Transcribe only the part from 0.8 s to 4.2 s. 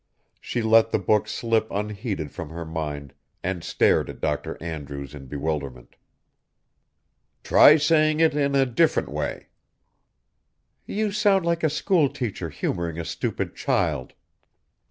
the book slip unheeded from her mind and stared at